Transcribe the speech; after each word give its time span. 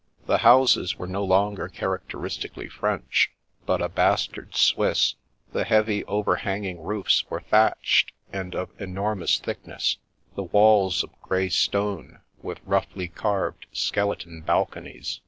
The 0.25 0.39
houses 0.39 0.95
were 0.97 1.05
no 1.05 1.23
longer 1.23 1.67
characteristically 1.69 2.67
French, 2.67 3.29
but 3.67 3.83
a 3.83 3.87
bastard 3.87 4.55
Swiss. 4.55 5.13
The 5.53 5.63
heavy, 5.63 6.03
over 6.05 6.37
hanging 6.37 6.81
roofs 6.81 7.23
were 7.29 7.41
thatched, 7.41 8.11
and 8.33 8.55
of 8.55 8.71
enormous 8.81 9.37
thickness; 9.37 9.97
the 10.33 10.41
walls 10.45 11.03
of 11.03 11.11
grey 11.21 11.49
stone, 11.49 12.21
with 12.41 12.61
roughly 12.65 13.09
carved, 13.09 13.67
skeleton 13.73 14.41
balconies. 14.41 15.19